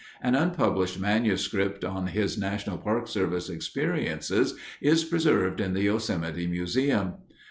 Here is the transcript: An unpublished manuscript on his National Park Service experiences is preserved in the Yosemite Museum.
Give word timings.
An 0.19 0.33
unpublished 0.33 0.99
manuscript 0.99 1.85
on 1.85 2.07
his 2.07 2.35
National 2.35 2.79
Park 2.79 3.07
Service 3.07 3.51
experiences 3.51 4.55
is 4.81 5.03
preserved 5.03 5.59
in 5.61 5.73
the 5.75 5.83
Yosemite 5.83 6.47
Museum. 6.47 7.11